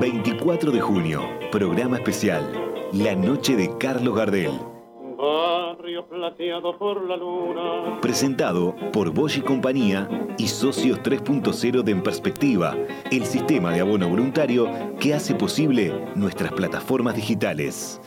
[0.00, 2.50] 24 de junio, programa especial,
[2.94, 4.50] La Noche de Carlos Gardel.
[5.18, 8.00] Barrio plateado por la luna.
[8.00, 10.08] Presentado por Bosch y Compañía
[10.38, 12.74] y Socios 3.0 de En Perspectiva,
[13.10, 18.00] el sistema de abono voluntario que hace posible nuestras plataformas digitales.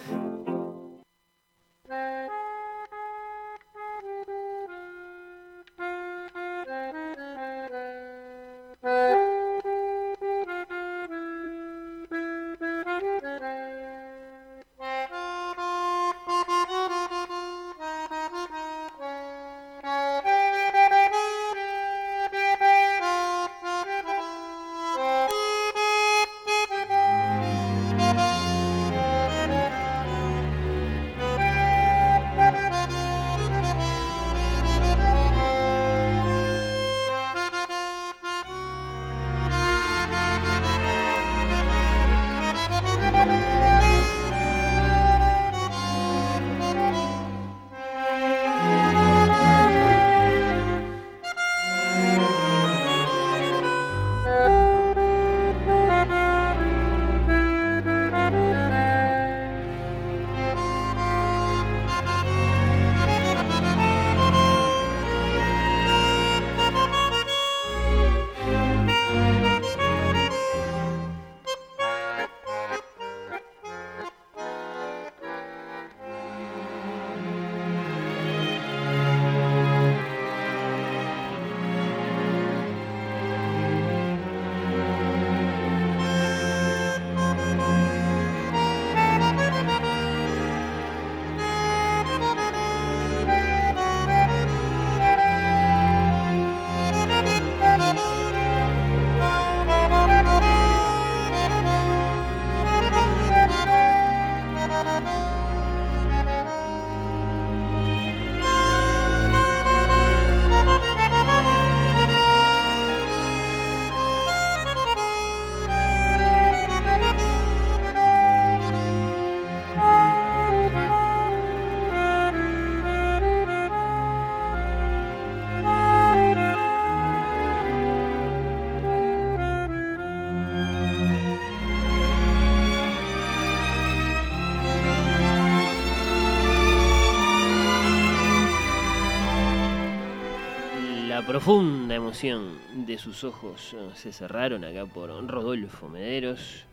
[141.27, 146.65] Profunda emoción de sus ojos eh, se cerraron acá por Rodolfo Mederos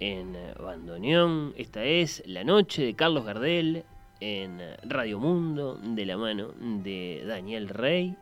[0.00, 1.54] en eh, Bandoneón.
[1.56, 3.84] Esta es La Noche de Carlos Gardel
[4.18, 8.16] en eh, Radio Mundo de la mano de Daniel Rey.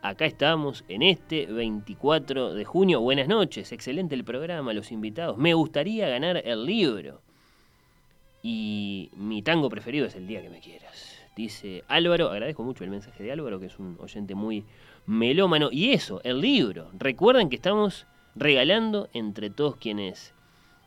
[0.00, 3.00] Acá estamos en este 24 de junio.
[3.02, 5.36] Buenas noches, excelente el programa, los invitados.
[5.36, 7.20] Me gustaría ganar el libro.
[8.42, 11.15] Y mi tango preferido es El día que me quieras.
[11.36, 14.64] Dice Álvaro, agradezco mucho el mensaje de Álvaro, que es un oyente muy
[15.04, 15.68] melómano.
[15.70, 16.88] Y eso, el libro.
[16.98, 20.32] Recuerden que estamos regalando entre todos quienes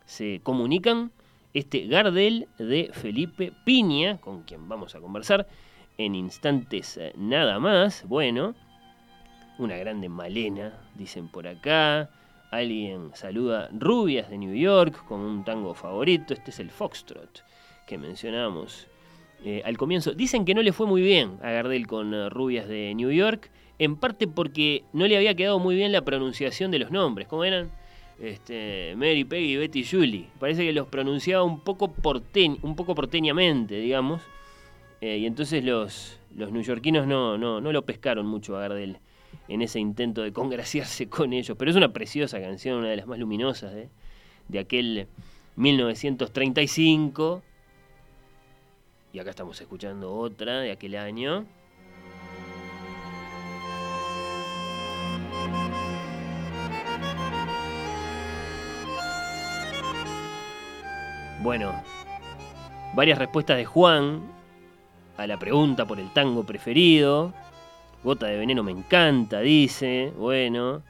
[0.06, 1.12] se comunican
[1.54, 5.48] este Gardel de Felipe Piña, con quien vamos a conversar
[6.00, 8.04] en instantes eh, nada más.
[8.08, 8.56] Bueno,
[9.60, 12.10] una grande malena, dicen por acá.
[12.50, 16.34] Alguien saluda Rubias de New York como un tango favorito.
[16.34, 17.44] Este es el Foxtrot
[17.86, 18.88] que mencionamos
[19.46, 20.14] eh, al comienzo.
[20.14, 23.50] Dicen que no le fue muy bien a Gardel con eh, Rubias de New York
[23.80, 27.28] en parte porque no le había quedado muy bien la pronunciación de los nombres.
[27.28, 27.72] ¿Cómo eran?
[28.22, 30.28] Este, Mary, Peggy, Betty, Julie.
[30.40, 31.94] Parece que los pronunciaba un poco,
[32.62, 34.22] un poco porteñamente, digamos.
[35.00, 38.98] Eh, y entonces los, los no, no, no lo pescaron mucho a Gardel
[39.48, 41.56] en ese intento de congraciarse con ellos.
[41.58, 43.88] Pero es una preciosa canción, una de las más luminosas de,
[44.50, 45.08] de aquel
[45.56, 47.42] 1935.
[49.12, 51.46] Y acá estamos escuchando otra de aquel año.
[61.42, 61.74] Bueno,
[62.94, 64.22] varias respuestas de Juan
[65.18, 67.34] a la pregunta por el tango preferido.
[68.04, 70.14] Gota de veneno me encanta, dice.
[70.18, 70.84] Bueno.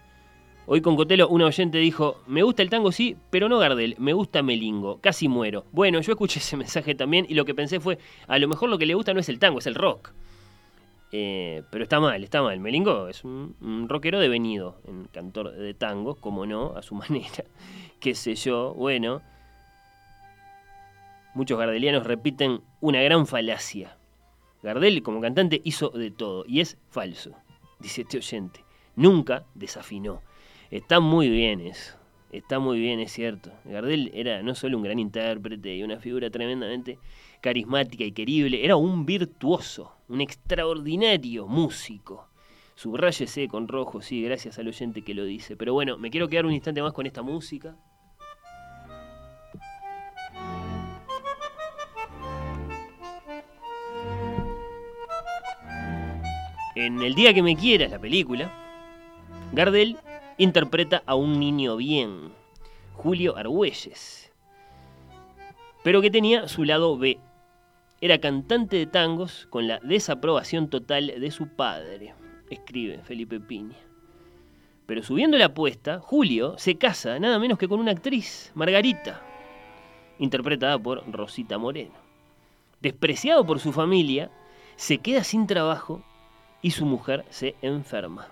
[0.72, 4.14] Hoy con Cotelo, una oyente dijo, me gusta el tango sí, pero no Gardel, me
[4.14, 5.66] gusta Melingo, casi muero.
[5.72, 8.78] Bueno, yo escuché ese mensaje también y lo que pensé fue, a lo mejor lo
[8.78, 10.12] que le gusta no es el tango, es el rock.
[11.12, 12.60] Eh, pero está mal, está mal.
[12.60, 17.46] Melingo es un, un rockero devenido, en cantor de tango, como no, a su manera,
[18.00, 19.24] qué sé yo, bueno
[21.34, 23.98] muchos gardelianos repiten una gran falacia.
[24.62, 27.32] Gardel como cantante hizo de todo y es falso,
[27.80, 28.64] dice este oyente.
[28.96, 30.22] Nunca desafinó.
[30.72, 31.96] Está muy bien eso.
[32.32, 33.52] Está muy bien, es cierto.
[33.66, 37.00] Gardel era no solo un gran intérprete y una figura tremendamente
[37.42, 42.28] carismática y querible, era un virtuoso, un extraordinario músico.
[42.76, 45.58] Subráyese con rojo, sí, gracias al oyente que lo dice.
[45.58, 47.76] Pero bueno, me quiero quedar un instante más con esta música.
[56.76, 58.54] En El día que me quieras, la película,
[59.52, 59.98] Gardel
[60.40, 62.32] interpreta a un niño bien,
[62.94, 64.32] Julio Argüelles,
[65.84, 67.20] pero que tenía su lado B.
[68.00, 72.14] Era cantante de tangos con la desaprobación total de su padre,
[72.50, 73.76] escribe Felipe Piña.
[74.86, 79.22] Pero subiendo la apuesta, Julio se casa nada menos que con una actriz, Margarita,
[80.20, 81.96] interpretada por Rosita Moreno.
[82.80, 84.32] Despreciado por su familia,
[84.78, 86.02] se queda sin trabajo
[86.62, 88.30] y su mujer se enferma.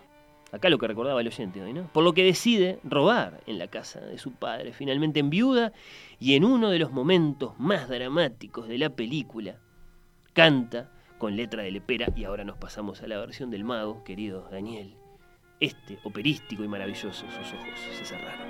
[0.52, 1.88] Acá lo que recordaba el oyente hoy, ¿no?
[1.92, 5.74] Por lo que decide robar en la casa de su padre, finalmente en viuda,
[6.20, 9.58] y en uno de los momentos más dramáticos de la película,
[10.32, 14.48] canta con letra de lepera, y ahora nos pasamos a la versión del mago, querido
[14.50, 14.96] Daniel.
[15.60, 18.48] Este operístico y maravilloso, sus ojos se cerraron.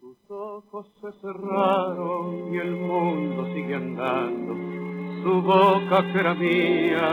[0.00, 4.93] Sus ojos se cerraron y el mundo sigue andando
[5.24, 7.08] su boca que era mía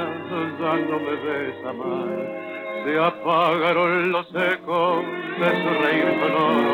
[0.59, 2.09] ya no me besa más.
[2.83, 5.05] Se apagaron los ecos
[5.39, 6.73] de su reír sonoro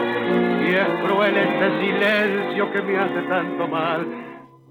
[0.65, 4.07] y es cruel este silencio que me hace tanto mal.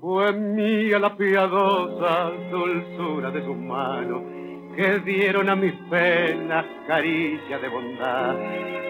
[0.01, 4.23] Fue mía la piadosa dulzura de sus manos
[4.75, 8.35] que dieron a mis penas caricia de bondad.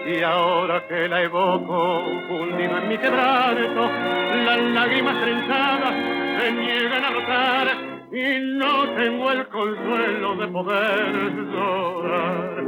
[0.07, 3.89] Y ahora que la evoco, fundido en mi quebranto,
[4.45, 7.36] las lágrimas trenzadas se niegan a rotar
[8.11, 12.63] y no tengo el consuelo de poder llorar.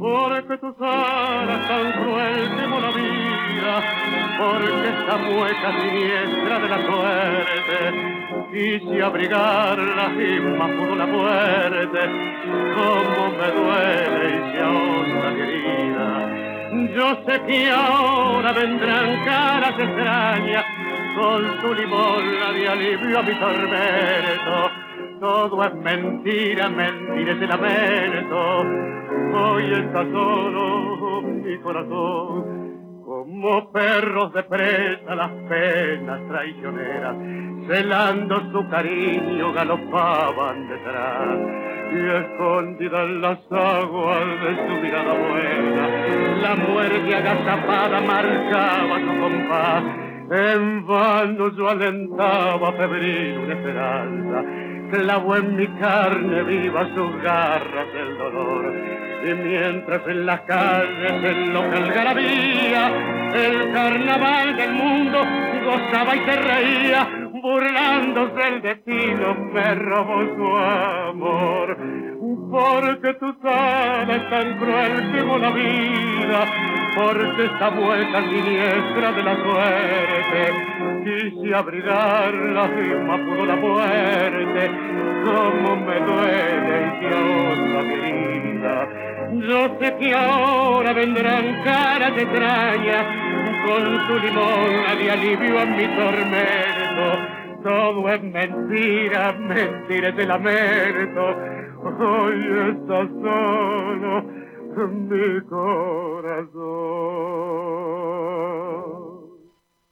[0.00, 3.82] Porque tus alas tan cruel la vida,
[4.38, 7.78] porque esta mueca siniestra de la suerte,
[8.50, 12.00] quise abrigarla y más pudo la muerte,
[12.74, 16.40] como me duele y se ahonda querida.
[16.94, 20.79] Yo sé que ahora vendrán caras extrañas
[21.16, 24.70] con su limosna de alivio a mi tormento.
[25.20, 28.64] Todo es mentira, mentira es el lamento.
[29.34, 32.60] Hoy está solo mi corazón.
[33.04, 37.16] Como perros de presa las penas traicioneras,
[37.66, 41.38] celando su cariño galopaban detrás
[41.92, 45.88] y escondida en las aguas de su mirada buena,
[46.40, 54.44] la muerte agazapada marcaba su compás en vano yo alentaba febril una esperanza,
[54.92, 58.72] clavó en mi carne viva sus garras del dolor.
[59.22, 65.18] Y mientras en las calles en lo que algarabía, el carnaval del mundo
[65.64, 67.08] gozaba y se reía,
[67.42, 72.09] burlándose del destino, me robó su amor.
[72.50, 76.40] Porque tu sana es tan cruel como la vida,
[76.96, 80.42] porque esta vuelta siniestra de la suerte,
[81.04, 84.70] quise abrigarla y más pudo la muerte,
[85.24, 88.88] como me duele y te otra querida.
[89.32, 93.06] Yo sé que ahora vendrán caras extrañas
[93.64, 97.40] con su limón de alivio a mi tormento.
[97.62, 101.59] Todo es mentira, mentira el lamento.
[101.82, 102.40] Hoy
[102.72, 104.22] está solo
[105.08, 106.60] mi corazón.